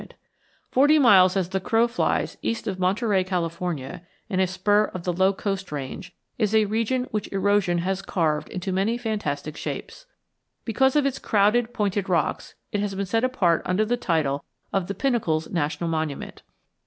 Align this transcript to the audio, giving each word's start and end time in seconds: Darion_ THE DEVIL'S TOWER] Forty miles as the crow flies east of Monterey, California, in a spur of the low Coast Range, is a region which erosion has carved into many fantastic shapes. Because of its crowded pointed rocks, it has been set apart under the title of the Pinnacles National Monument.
Darion_ 0.01 0.03
THE 0.03 0.07
DEVIL'S 0.07 0.19
TOWER] 0.19 0.71
Forty 0.71 0.97
miles 0.99 1.37
as 1.37 1.49
the 1.49 1.59
crow 1.59 1.87
flies 1.87 2.37
east 2.41 2.65
of 2.65 2.79
Monterey, 2.79 3.23
California, 3.23 4.01
in 4.29 4.39
a 4.39 4.47
spur 4.47 4.85
of 4.95 5.03
the 5.03 5.13
low 5.13 5.31
Coast 5.31 5.71
Range, 5.71 6.11
is 6.39 6.55
a 6.55 6.65
region 6.65 7.03
which 7.11 7.31
erosion 7.31 7.77
has 7.77 8.01
carved 8.01 8.49
into 8.49 8.71
many 8.73 8.97
fantastic 8.97 9.55
shapes. 9.55 10.07
Because 10.65 10.95
of 10.95 11.05
its 11.05 11.19
crowded 11.19 11.71
pointed 11.71 12.09
rocks, 12.09 12.55
it 12.71 12.79
has 12.79 12.95
been 12.95 13.05
set 13.05 13.23
apart 13.23 13.61
under 13.63 13.85
the 13.85 13.95
title 13.95 14.43
of 14.73 14.87
the 14.87 14.95
Pinnacles 14.95 15.51
National 15.51 15.87
Monument. 15.87 16.41